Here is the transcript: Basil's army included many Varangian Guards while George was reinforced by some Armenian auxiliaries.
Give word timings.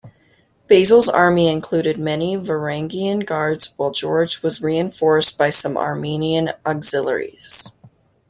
Basil's 0.67 1.07
army 1.07 1.47
included 1.47 1.99
many 1.99 2.35
Varangian 2.35 3.23
Guards 3.23 3.75
while 3.77 3.91
George 3.91 4.41
was 4.41 4.59
reinforced 4.59 5.37
by 5.37 5.51
some 5.51 5.77
Armenian 5.77 6.49
auxiliaries. 6.65 7.71